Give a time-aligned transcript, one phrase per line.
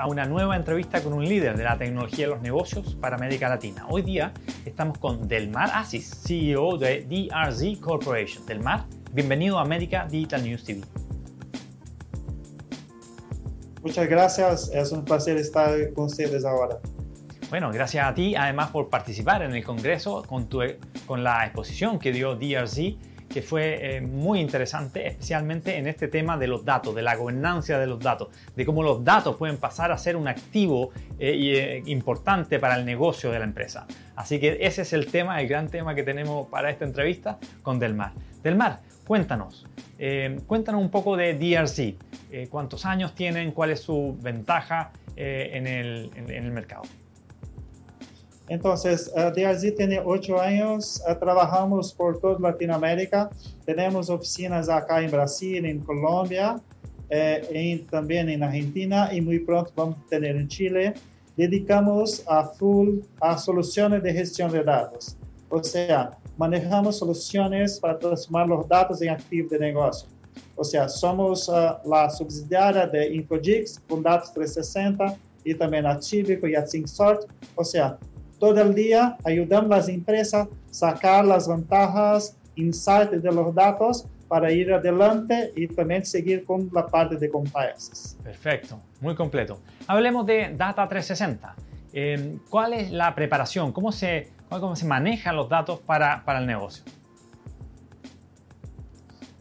[0.00, 3.50] A una nueva entrevista con un líder de la tecnología de los negocios para América
[3.50, 3.84] Latina.
[3.90, 4.32] Hoy día
[4.64, 8.46] estamos con Delmar Asis, CEO de DRZ Corporation.
[8.46, 10.80] Delmar, bienvenido a América Digital News TV.
[13.82, 16.78] Muchas gracias, es un placer estar con ustedes ahora.
[17.50, 20.62] Bueno, gracias a ti además por participar en el Congreso con, tu,
[21.06, 22.78] con la exposición que dio DRZ
[23.32, 27.78] que fue eh, muy interesante, especialmente en este tema de los datos, de la gobernanza
[27.78, 31.82] de los datos, de cómo los datos pueden pasar a ser un activo eh, eh,
[31.86, 33.86] importante para el negocio de la empresa.
[34.16, 37.78] Así que ese es el tema, el gran tema que tenemos para esta entrevista con
[37.78, 38.12] Delmar.
[38.42, 39.66] Delmar, cuéntanos,
[40.46, 46.82] cuéntanos un poco de DRC, cuántos años tienen, cuál es su ventaja en el mercado.
[48.50, 53.30] Entonces, uh, DRZ tiene ocho años, uh, trabajamos por toda Latinoamérica,
[53.64, 56.60] tenemos oficinas acá en Brasil, en Colombia,
[57.10, 60.94] eh, también en Argentina y muy pronto vamos a tener en Chile.
[61.36, 65.16] Dedicamos a full a soluciones de gestión de datos,
[65.48, 70.08] o sea, manejamos soluciones para transformar los datos en activos de negocio.
[70.56, 76.48] O sea, somos uh, la subsidiaria de Infogix con Datos 360 y también a Civico
[76.48, 77.30] y a ThinkSort.
[77.54, 77.96] O sea,
[78.40, 84.06] todo el día ayudamos a las empresas a sacar las ventajas, insights de los datos
[84.26, 88.16] para ir adelante y también seguir con la parte de compliance.
[88.22, 89.60] Perfecto, muy completo.
[89.86, 91.54] Hablemos de Data 360.
[91.92, 93.72] Eh, ¿Cuál es la preparación?
[93.72, 96.84] ¿Cómo se, cómo se manejan los datos para, para el negocio?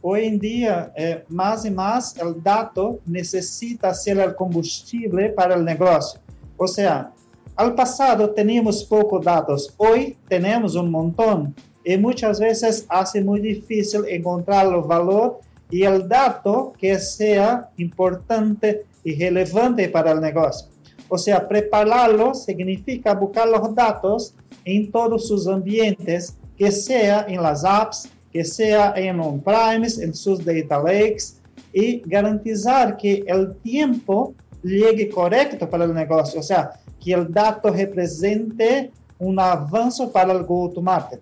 [0.02, 5.64] Hoy en día, eh, más y más, el dato necesita ser el combustible para el
[5.64, 6.20] negocio.
[6.58, 7.12] O sea,
[7.60, 11.54] al pasado teníamos pocos datos, hoy tenemos un montón
[11.84, 18.86] y muchas veces hace muy difícil encontrar el valor y el dato que sea importante
[19.04, 20.70] y relevante para el negocio.
[21.10, 24.34] O sea, prepararlo significa buscar los datos
[24.64, 30.46] en todos sus ambientes, que sea en las apps, que sea en on-premise, en sus
[30.46, 31.42] data lakes,
[31.74, 34.34] y garantizar que el tiempo
[34.64, 36.40] llegue correcto para el negocio.
[36.40, 41.22] O sea, que el dato represente un avance para el go-to-market.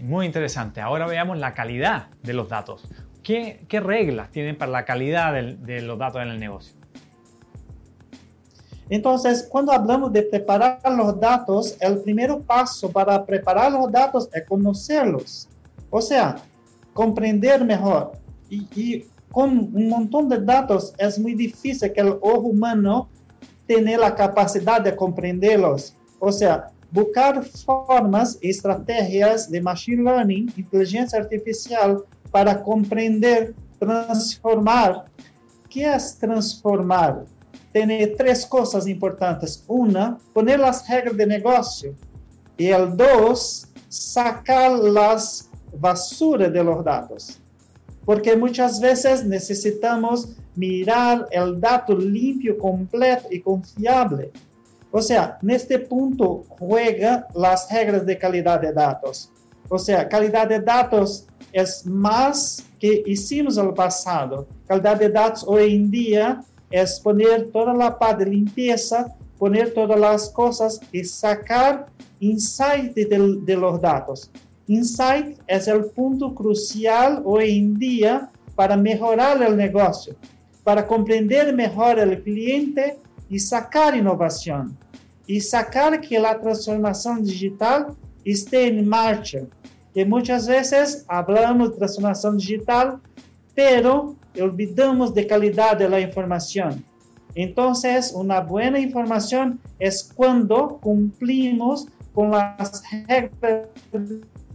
[0.00, 0.80] Muy interesante.
[0.80, 2.82] Ahora veamos la calidad de los datos.
[3.22, 6.74] ¿Qué, qué reglas tienen para la calidad de, de los datos en el negocio?
[8.90, 14.44] Entonces, cuando hablamos de preparar los datos, el primer paso para preparar los datos es
[14.44, 15.48] conocerlos.
[15.88, 16.36] O sea,
[16.92, 18.12] comprender mejor.
[18.50, 23.08] Y, y, con un montón de datos es muy difícil que el ojo humano
[23.66, 25.96] tener la capacidad de comprenderlos.
[26.18, 35.04] O sea, buscar formas y estrategias de machine learning, inteligencia artificial, para comprender, transformar.
[35.68, 37.24] ¿Qué es transformar?
[37.72, 39.64] Tiene tres cosas importantes.
[39.66, 41.94] Una, poner las reglas de negocio.
[42.58, 45.48] Y el dos, sacar las
[45.78, 47.41] basuras de los datos.
[48.04, 54.30] Porque muchas veces necesitamos mirar el dato limpio, completo y confiable.
[54.90, 59.30] O sea, en este punto juega las reglas de calidad de datos.
[59.68, 64.46] O sea, calidad de datos es más que hicimos el pasado.
[64.66, 69.98] Calidad de datos hoy en día es poner toda la parte de limpieza, poner todas
[69.98, 71.86] las cosas y sacar
[72.20, 74.30] insight de los datos.
[74.66, 80.16] Insight es el punto crucial hoy en día para mejorar el negocio
[80.64, 84.76] para comprender mejor el cliente y sacar innovación
[85.26, 87.88] y sacar que la transformación digital
[88.24, 89.40] esté en marcha.
[89.94, 92.98] Que muchas veces hablamos de transformación digital,
[93.54, 96.84] pero olvidamos de calidad de la información.
[97.34, 103.68] Entonces, una buena información es cuando cumplimos con las reglas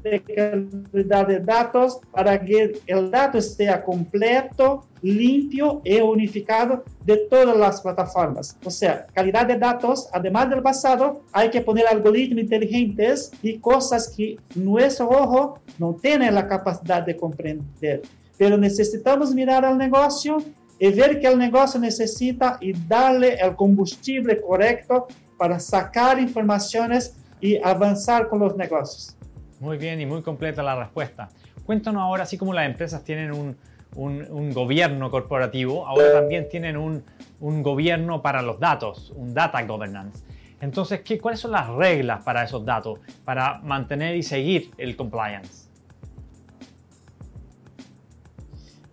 [0.04, 7.56] de calidad de datos para que el dato esté completo, limpio y unificado de todas
[7.56, 8.58] las plataformas.
[8.64, 14.14] O sea, calidad de datos, además del pasado, hay que poner algoritmos inteligentes y cosas
[14.16, 18.02] que nuestro ojo no tiene la capacidad de comprender.
[18.38, 20.38] Pero necesitamos mirar al negocio
[20.80, 25.08] y ver que el negocio necesita y darle el combustible correcto
[25.38, 29.17] para sacar informaciones y avanzar con los negocios.
[29.60, 31.30] Muy bien y muy completa la respuesta.
[31.66, 33.58] Cuéntanos ahora, así como las empresas tienen un,
[33.96, 37.04] un, gobierno corporativo, ahora también tienen un,
[37.40, 40.24] un, gobierno para los datos, un data governance.
[40.62, 45.68] Entonces, ¿qué, ¿cuáles son las reglas para esos datos, para mantener y seguir el compliance?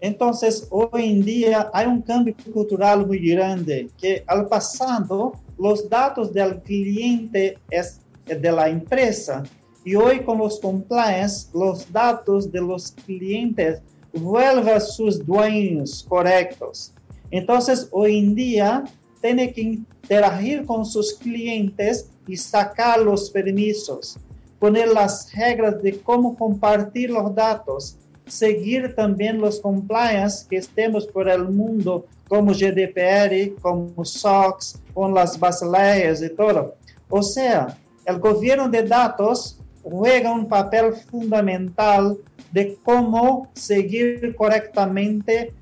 [0.01, 6.33] Entonces, hoy en día hay un cambio cultural muy grande, que al pasado los datos
[6.33, 9.43] del cliente es de la empresa
[9.85, 13.81] y hoy con los compliance los datos de los clientes
[14.13, 16.93] vuelven a sus dueños correctos.
[17.31, 18.85] Entonces, hoy en día
[19.21, 24.17] tiene que interagir con sus clientes y sacar los permisos,
[24.59, 27.97] poner las reglas de cómo compartir los datos,
[28.27, 35.39] seguir también los compliance que estemos por el mundo, como GDPR, como SOX, con las
[35.39, 36.77] bases y todo.
[37.11, 37.77] O sea,
[38.07, 42.17] el gobierno de datos juega un papel fundamental
[42.53, 45.53] de cómo seguir correctamente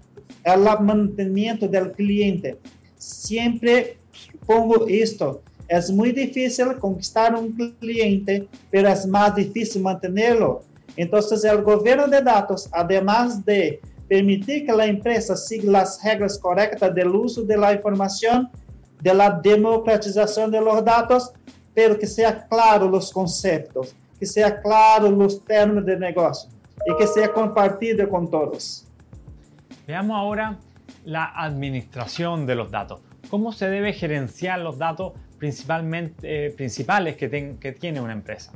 [0.45, 2.57] el mantenimiento del cliente.
[2.97, 3.99] Siempre
[4.47, 5.43] pongo esto.
[5.69, 10.63] Es muy difícil conquistar un cliente, pero es más difícil mantenerlo.
[10.97, 16.95] Entonces, el gobierno de datos, además de permitir que la empresa siga las reglas correctas
[16.95, 18.51] del uso de la información,
[19.01, 21.33] de la democratización de los datos,
[21.75, 26.49] pero que sea claro los conceptos, que sea claro los términos de negocio
[26.87, 28.87] y que sea compartido con todos.
[29.85, 30.61] Veamos ahora
[31.05, 33.01] la administración de los datos.
[33.29, 38.53] ¿Cómo se debe gerenciar los datos principalmente, eh, principales que, que tiene una empresa?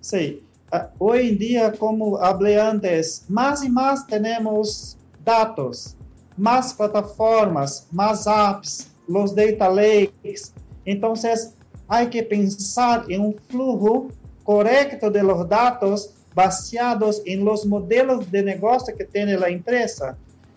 [0.00, 5.96] Sí, Ah, hoy en día, como hablé antes, más y más tenemos datos,
[6.36, 10.52] más plataformas, más apps, los data lakes.
[10.84, 11.54] Entonces,
[11.88, 14.08] hay que pensar en un flujo
[14.42, 20.16] correcto de los datos basados en los modelos de negocio que tiene la empresa.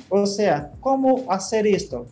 [0.10, 2.06] O sea, ¿cómo hacer esto?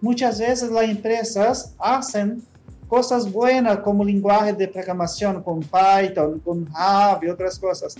[0.00, 2.42] Muchas veces las empresas hacen
[2.88, 7.96] cosas buenas como lenguaje de programación con Python, con Java y otras cosas.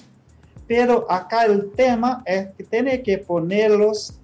[0.68, 4.14] Pero acá el tema es que tiene que ponerlos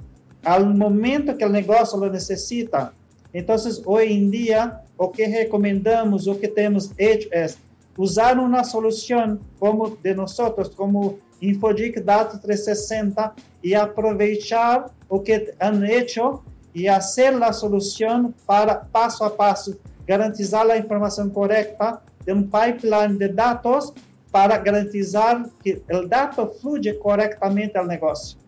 [0.45, 2.93] al momento que el negocio lo necesita.
[3.33, 7.59] Entonces, hoy en día, lo que recomendamos, lo que tenemos hecho es
[7.97, 15.85] usar una solución como de nosotros, como Infodic Data 360 y aprovechar lo que han
[15.85, 19.73] hecho y hacer la solución para paso a paso
[20.07, 23.93] garantizar a informação correta de um pipeline de dados
[24.31, 28.39] para garantizar que o dado fluye correctamente al negocio.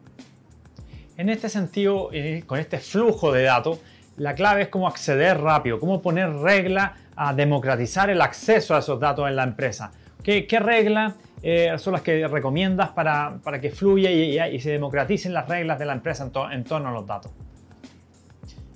[1.16, 3.78] En este sentido, eh, con este flujo de datos,
[4.16, 8.98] la clave es cómo acceder rápido, cómo poner regla a democratizar el acceso a esos
[9.00, 9.92] datos en la empresa.
[10.22, 15.34] ¿Qué, reglas eh, son las que recomiendas para, para que fluya y, y, se democraticen
[15.34, 17.30] las reglas de la empresa en, to, en torno a los datos?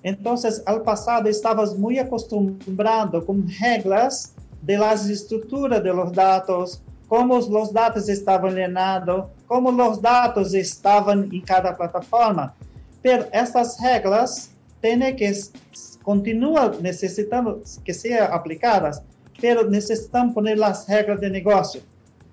[0.02, 7.38] Entonces, al pasado estabas muy acostumbrado con reglas de las estructuras de los datos, cómo
[7.38, 12.54] los datos estaban llenados, cómo los datos estaban en cada plataforma.
[13.02, 15.32] Pero estas reglas tienen que
[16.02, 19.02] continuar necesitando que sean aplicadas,
[19.40, 21.80] pero necesitan poner las reglas de negocio.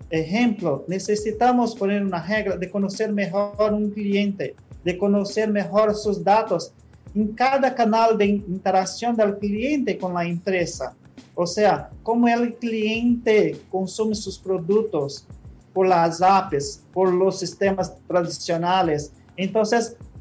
[0.09, 6.71] Ejemplo, necesitamos poner una regla de conocer mejor un cliente, de conocer mejor sus datos
[7.15, 10.96] em cada canal de interação do cliente com a empresa.
[11.36, 15.25] Ou seja, como o cliente consome seus produtos
[15.74, 19.12] por las apps, por los sistemas tradicionais.
[19.38, 19.63] Então,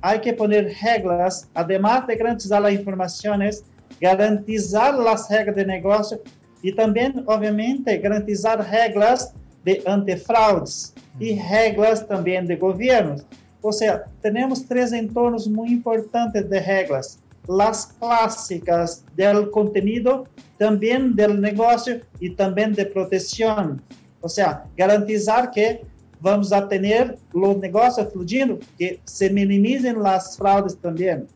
[0.04, 3.64] há que poner reglas, además de garantizar as informações,
[3.98, 6.20] garantizar as regras de negócio
[6.62, 9.32] e também, obviamente, garantizar regras
[9.64, 13.24] de antifraudes e regras também de governos.
[13.62, 17.18] Ou seja, temos três entornos muito importantes de regras.
[17.48, 20.26] Las clássicas del contenido,
[20.58, 23.78] também del negócio e também de proteção.
[24.20, 25.80] Ou seja, garantizar que
[26.24, 31.26] vamos a ter os negócios fluindo, que se minimizem as fraudes também.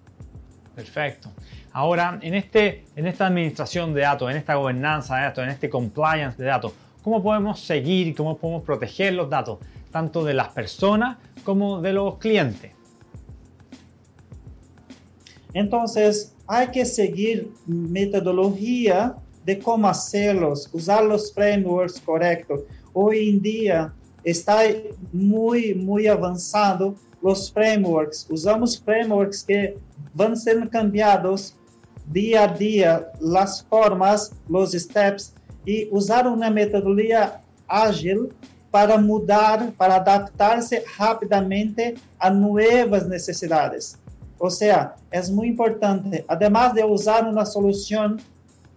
[0.74, 1.28] Perfecto.
[1.72, 5.68] Ahora, en, este, en esta administración de datos, en esta gobernanza de datos, en este
[5.68, 9.58] compliance de datos, ¿cómo podemos seguir, cómo podemos proteger los datos?
[9.90, 12.72] tanto de las personas como de los clientes.
[15.54, 22.60] Entonces, hay que seguir metodología de cómo hacerlos, usar los frameworks correctos.
[22.92, 23.92] Hoy en día
[24.24, 24.62] está
[25.12, 28.26] muy, muy avanzado los frameworks.
[28.30, 29.76] Usamos frameworks que
[30.14, 31.54] van ser cambiados
[32.06, 35.34] día a día, las formas, los steps,
[35.64, 38.28] y usar una metodología ágil
[38.70, 43.98] para mudar, para adaptar-se rapidamente a novas necessidades.
[44.38, 48.16] Ou seja, é muito importante, además de usar uma solução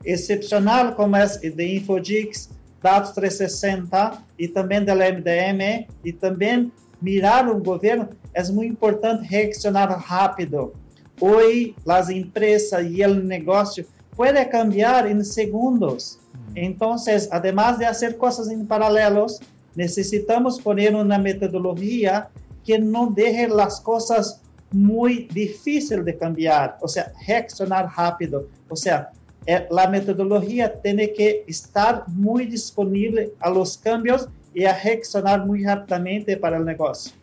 [0.04, 2.50] excepcional como é de Infodix,
[2.82, 6.72] Dados 360 e também da MDM e também
[7.02, 10.74] mirar un gobierno, es muy importante reaccionar rápido.
[11.20, 13.86] Hoy las empresas y el negocio
[14.16, 16.20] puede cambiar en segundos.
[16.34, 16.58] Mm.
[16.58, 19.40] Entonces, además de hacer cosas en paralelos,
[19.76, 22.30] necesitamos poner una metodología
[22.66, 28.48] que no deje las cosas muy difíciles de cambiar, o sea, reaccionar rápido.
[28.70, 29.12] O sea,
[29.46, 35.64] eh, la metodología tiene que estar muy disponible a los cambios y a reaccionar muy
[35.64, 37.14] rápidamente para el negocio.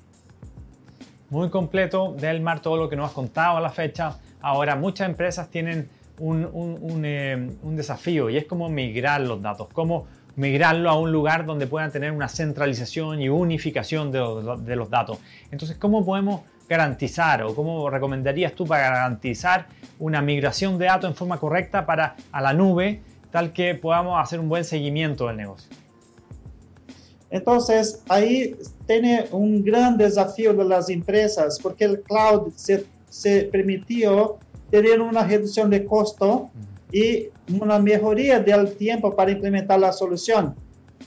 [1.31, 4.19] Muy completo, Delmar, todo lo que nos has contado a la fecha.
[4.41, 10.07] Ahora, muchas empresas tienen un, eh, un, desafío y es cómo migrar los datos, cómo
[10.37, 14.91] migrarlo a un lugar donde puedan tener una centralización y unificación de los, de los
[14.91, 15.19] datos.
[15.51, 19.67] Entonces, ¿cómo podemos garantizar o cómo recomendarías tú para garantizar
[19.99, 24.41] una migración de datos en forma correcta para a la nube, tal que podamos hacer
[24.41, 25.69] un buen seguimiento del negocio?
[27.31, 28.57] Entonces, ahí
[28.87, 34.39] tiene un gran desafío de las empresas, porque el cloud se, se permitió
[34.71, 36.51] tener una reducción de costo
[36.91, 37.29] y
[37.61, 40.55] una mejoría del tiempo para implementar la solución.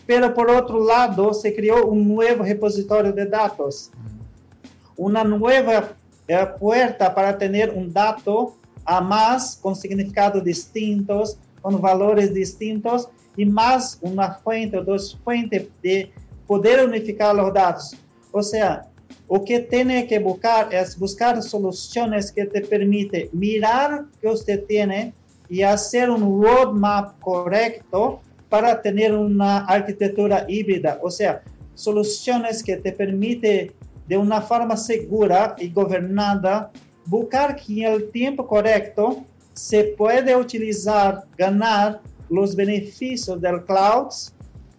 [0.05, 3.91] Pero por otro lado, se creó un nuevo repositorio de datos,
[5.01, 5.95] una nueva
[6.27, 8.55] eh, puerta para tener un dato
[8.85, 15.67] a más con significados distintos, con valores distintos y más una fuente o dos fuentes
[15.81, 16.11] de
[16.45, 17.95] poder unificar los datos.
[18.31, 18.87] O sea,
[19.27, 25.13] o que tiene que buscar es buscar soluciones que te permite mirar que usted tiene
[25.49, 31.41] y hacer un roadmap correcto para tener una arquitectura híbrida, o sea,
[31.73, 33.71] soluciones que te permite
[34.11, 36.69] de una forma segura y gobernada
[37.05, 44.09] buscar que en el tiempo correcto se puede utilizar, ganar los beneficios del cloud,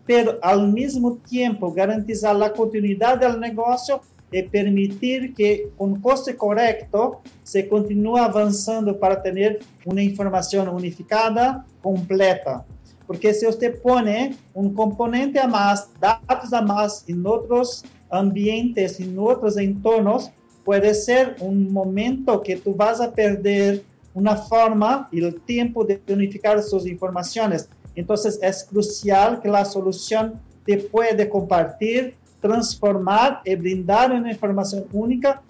[0.04, 7.22] pero al mismo tiempo garantizar la continuidad del negocio y permitir que con coste correcto
[7.42, 12.66] se continúe avanzando para tener una información unificada, completa.
[13.06, 19.18] Porque si usted pone un componente a más, datos a más en otros ambientes, en
[19.18, 20.30] otros entornos,
[20.64, 23.82] puede ser un momento que tú vas a perder
[24.14, 27.68] una forma y el tiempo de unificar sus informaciones.
[27.96, 35.40] Entonces es crucial que la solución te puede compartir transformar y brindar una información única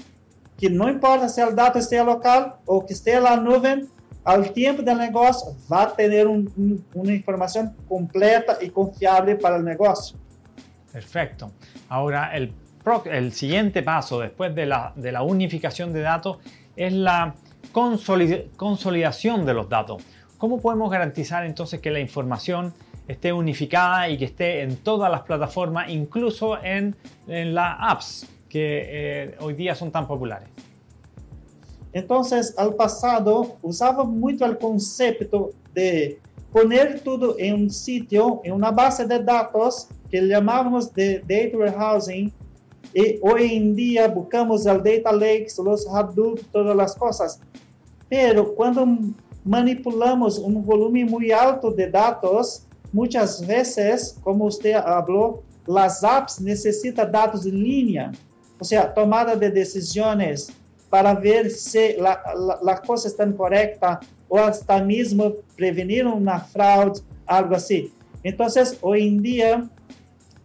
[0.59, 3.87] que no importa si el dato esté local o que esté en la nube,
[4.23, 10.17] al tiempo del negocio va a tener una información completa y confiable para el negocio.
[10.93, 11.53] Perfecto.
[11.89, 16.39] Ahora, el, siguiente paso después de la, unificación de datos
[16.77, 17.35] es la
[17.73, 20.03] consolidación de los datos.
[20.39, 22.75] ¿Cómo podemos garantizar entonces que la información
[23.09, 26.97] esté unificada y que esté en todas las plataformas, incluso en,
[27.27, 30.47] en las apps que eh, hoy día son tan populares.
[31.95, 36.21] Entonces, al pasado usaba mucho el concepto de
[36.53, 42.31] poner todo en un sitio, en una base de datos que llamábamos de data warehousing,
[42.95, 47.41] y hoy en día buscamos el data lakes, los Hadoop, todas las cosas.
[48.11, 48.87] Pero cuando
[49.45, 57.11] manipulamos un volumen muy alto de datos, muchas veces, como usted habló, las apps necesitan
[57.11, 58.13] datos en línea,
[58.59, 60.53] o sea, tomada de decisiones
[60.91, 63.99] para ver si la, la, la cosa está correcta
[64.35, 67.93] o hasta mismo prevenir una fraude, algo así.
[68.23, 69.69] Entonces, hoy en día,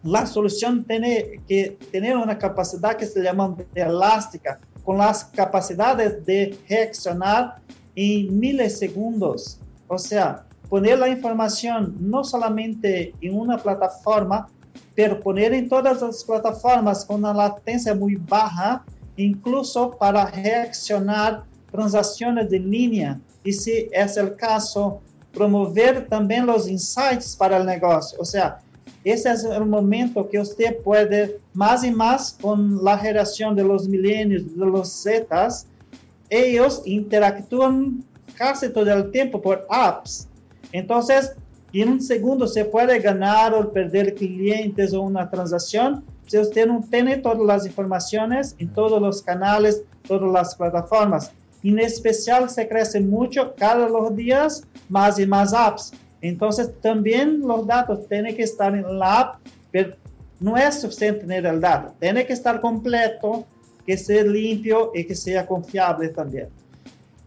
[0.02, 6.54] la solución tiene que tener una capacidad que se llama elástica, con las capacidades de
[6.68, 7.54] reaccionar
[7.96, 9.58] en milisegundos.
[9.86, 14.50] O sea, poner la información no solamente en una plataforma,
[14.94, 18.84] pero poner en todas las plataformas con una latencia muy baja,
[19.16, 23.18] incluso para reaccionar transacciones de línea.
[23.48, 25.00] Y si es el caso,
[25.32, 28.18] promover también los insights para el negocio.
[28.20, 28.60] O sea,
[29.04, 33.88] ese es el momento que usted puede más y más con la generación de los
[33.88, 35.66] milenios, de los Zetas,
[36.28, 38.04] ellos interactúan
[38.36, 40.28] casi todo el tiempo por apps
[40.72, 41.32] entonces,
[41.72, 46.84] en un segundo se puede ganar o perder clientes o una transacción si usted no
[46.90, 51.32] tiene todas las informaciones en todos los canales, todas las plataformas.
[51.62, 55.92] En especial se crece mucho cada los días más y más apps.
[56.20, 59.36] Entonces también los datos tienen que estar en la app,
[59.70, 59.94] pero
[60.40, 61.94] no es suficiente tener el dato.
[62.00, 63.46] Tiene que estar completo,
[63.86, 66.48] que sea limpio y que sea confiable también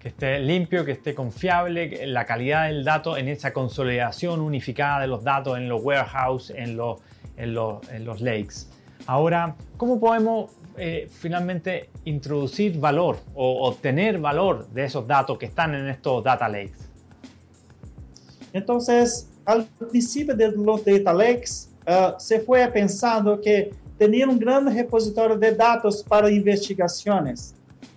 [0.02, 5.08] que esté limpio, que esté confiable, la calidad del dato en esa consolidación unificada de
[5.08, 7.00] los datos en los warehouse, en los,
[7.38, 8.68] en los, en los lakes.
[9.06, 15.76] Ahora, ¿cómo podemos eh, finalmente introducir valor o obtener valor de esos datos que están
[15.76, 16.90] en estos data lakes?
[18.54, 24.74] Entonces, al principio de los data lakes, uh, se fue pensando que tenía un gran
[24.74, 27.54] repositorio de datos para investigaciones,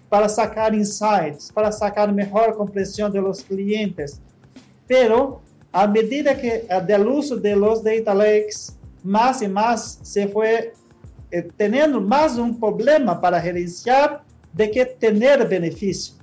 [0.08, 4.20] para sacar insights, para sacar mejor comprensión de los clientes.
[4.86, 5.40] Pero
[5.72, 10.72] a medida que uh, del uso de los data lakes, más y más se fue
[11.34, 14.22] eh, teniendo más un problema para gerenciar
[14.52, 16.14] de que tener beneficio.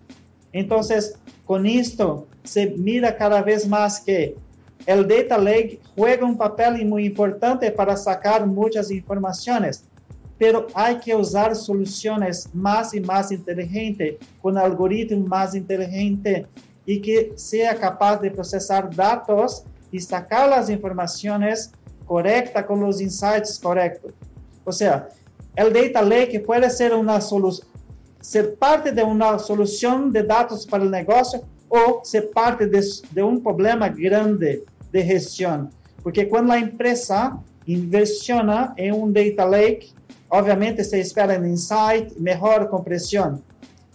[0.53, 4.37] Entonces, con esto se mira cada vez más que
[4.85, 9.83] el data lake juega un papel muy importante para sacar muchas informaciones,
[10.37, 16.47] pero hay que usar soluciones más y más inteligentes, con algoritmos más inteligentes
[16.85, 21.73] y que sea capaz de procesar datos y sacar las informaciones
[22.05, 24.13] correctas con los insights correctos.
[24.63, 25.09] O sea,
[25.55, 27.19] el data lake puede ser una
[28.21, 33.23] ser parte de una solución de datos para el negocio o ser parte de, de
[33.23, 35.71] un problema grande de gestión.
[36.03, 39.93] Porque cuando la empresa inversiona en un data lake,
[40.29, 43.43] obviamente se espera en insight, mejor compresión.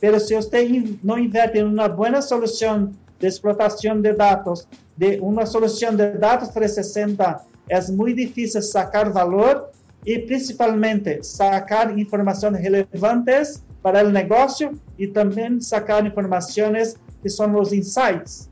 [0.01, 0.69] Pero si usted
[1.03, 6.53] no invierte en una buena solución de explotación de datos, de una solución de datos
[6.53, 9.73] 360, es muy difícil sacar valor
[10.07, 17.73] y principalmente sacar informaciones relevantes para el negocio y también sacar informaciones que son los
[17.73, 18.49] insights.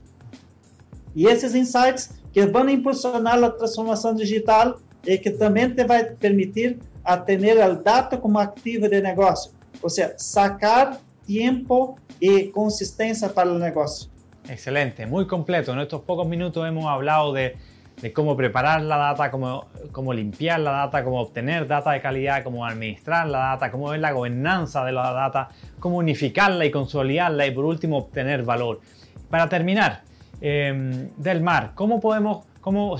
[1.15, 5.99] Y esos insights que van a impulsionar la transformación digital y que también te va
[5.99, 9.53] a permitir a tener el dato como activo de negocio.
[9.81, 14.09] O sea, sacar tiempo y consistencia para el negocio.
[14.49, 15.71] Excelente, muy completo.
[15.71, 17.55] En estos pocos minutos hemos hablado de,
[18.01, 22.43] de cómo preparar la data, cómo, cómo, limpiar la data, cómo obtener data de calidad,
[22.43, 27.47] cómo administrar la data, cómo ver la gobernanza de la data, cómo unificarla y consolidarla
[27.47, 28.81] y por último obtener valor.
[29.29, 30.03] Para terminar,
[30.41, 31.71] Em, del mar.
[31.75, 32.97] ¿Cómo podemos, cómo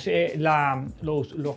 [1.02, 1.56] los, los,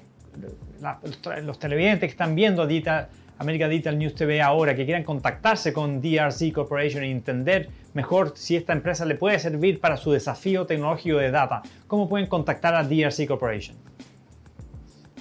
[1.59, 3.09] televidentes que están viendo Digital,
[3.41, 8.73] Digital News TV ahora, que quieran contactarse con DRC Corporation y entender mejor si esta
[8.73, 13.27] empresa le puede servir para su desafío tecnológico de data, ¿cómo pueden contactar a DRC
[13.27, 13.77] Corporation?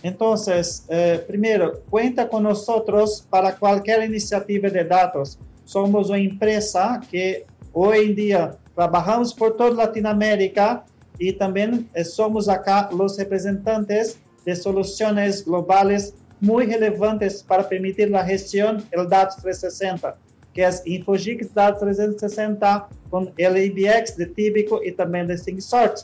[0.03, 5.39] Entonces, eh, primero, cuenta con nosotros para cualquier iniciativa de datos.
[5.65, 10.85] Somos una empresa que hoy en día trabajamos por toda Latinoamérica
[11.17, 18.23] y también eh, somos acá los representantes de soluciones globales muy relevantes para permitir la
[18.23, 20.15] gestión del Datos 360,
[20.58, 26.00] que es Infogix Datos 360 con el IBX de Típico y también de SingSort.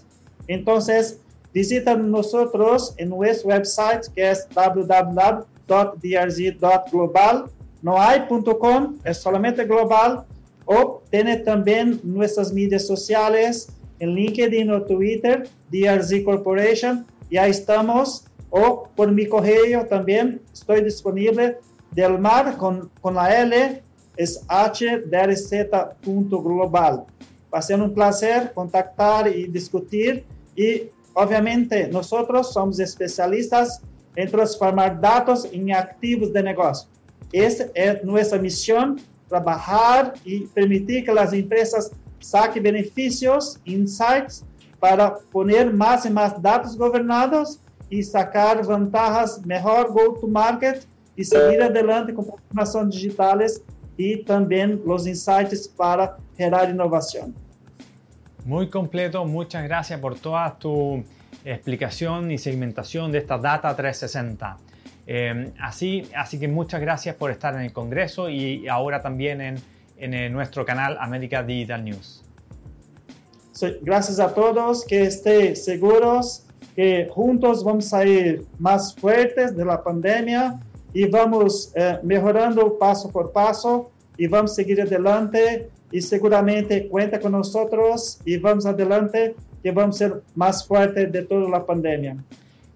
[0.48, 1.20] Entonces,
[1.52, 7.46] visiten nosotros en nuestro website que es www.drz.global.
[7.82, 8.28] No hay
[8.60, 10.24] .com, es solamente global
[10.66, 18.26] o tiene también nuestras mídias sociales en LinkedIn o Twitter, DRZ Corporation, y ahí estamos.
[18.52, 21.58] O por mi correo también estoy disponible
[21.90, 23.82] del mar con, con la L,
[24.18, 25.86] es hdrz.global.
[27.54, 33.82] Va a ser un placer contactar y discutir y obviamente nosotros somos especialistas
[34.16, 36.88] en transformar datos en activos de negocio.
[37.32, 44.44] Esa es nuestra misión trabajar y permitir que las empresas saquen beneficios, insights,
[44.80, 52.14] para poner más y más datos gobernados y sacar ventajas, mejor go-to-market y seguir adelante
[52.14, 53.62] con transformaciones digitales
[53.98, 57.34] y también los insights para generar innovación.
[58.46, 61.04] Muy completo, muchas gracias por toda tu
[61.46, 64.58] explicación y segmentación de esta Data 360.
[65.06, 69.58] Em, así, así que muchas gracias por estar en el Congreso y ahora también en,
[69.98, 72.24] en nuestro canal América Digital News.
[73.82, 79.84] gracias a todos, que estén seguros que juntos vamos a ir más fuertes de la
[79.84, 80.60] pandemia
[80.94, 87.20] y vamos eh, mejorando paso por paso y vamos a seguir adelante y seguramente cuenta
[87.20, 92.18] con nosotros y vamos adelante que vamos a ser más fuertes de toda la pandemia.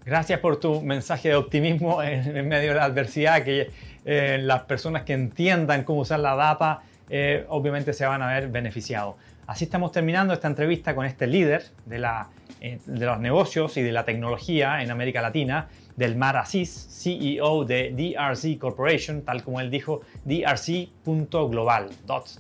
[0.06, 3.70] Gracias por tu mensaje de optimismo en, medio de la adversidad, que
[4.06, 8.50] eh, las personas que entiendan cómo usar la data eh, obviamente se van a ver
[8.50, 9.16] beneficiados.
[9.48, 14.04] Así estamos terminando esta entrevista con este líder eh, de los negocios y de la
[14.04, 20.02] tecnología en América Latina, del Mar Asís, CEO de DRC Corporation, tal como él dijo,
[20.26, 21.90] drc.global,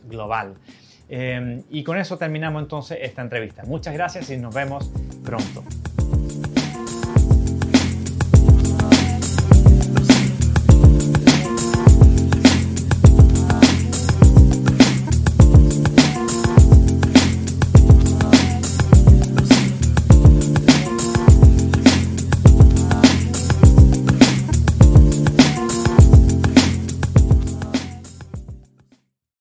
[0.09, 0.55] global.
[1.69, 3.63] y con eso terminamos entonces esta entrevista.
[3.63, 4.91] Muchas gracias y nos vemos
[5.23, 5.63] pronto.